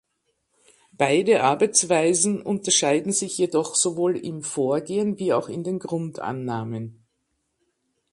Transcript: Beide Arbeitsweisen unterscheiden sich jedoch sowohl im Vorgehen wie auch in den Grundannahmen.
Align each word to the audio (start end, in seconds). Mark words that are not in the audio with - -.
Beide 0.93 1.43
Arbeitsweisen 1.43 2.41
unterscheiden 2.41 3.11
sich 3.13 3.37
jedoch 3.37 3.75
sowohl 3.75 4.17
im 4.17 4.41
Vorgehen 4.41 5.19
wie 5.19 5.31
auch 5.31 5.47
in 5.47 5.63
den 5.63 5.77
Grundannahmen. 5.77 7.05